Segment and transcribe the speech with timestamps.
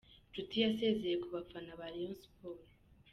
[0.29, 2.71] Nshuti yasezeye ku bafana ba Rayon Sports.